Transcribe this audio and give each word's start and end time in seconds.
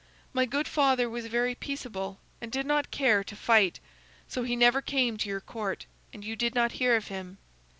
My 0.33 0.47
good 0.47 0.67
father 0.67 1.07
was 1.07 1.27
very 1.27 1.53
peaceable 1.53 2.19
and 2.41 2.51
did 2.51 2.65
not 2.65 2.89
care 2.89 3.23
to 3.23 3.35
fight; 3.35 3.79
so 4.27 4.41
he 4.41 4.55
never 4.55 4.81
came 4.81 5.15
to 5.17 5.29
your 5.29 5.41
Court, 5.41 5.85
and 6.11 6.25
you 6.25 6.35
did 6.35 6.55
not 6.55 6.71
hear 6.81 6.95
of 6.95 7.09
him. 7.09 7.37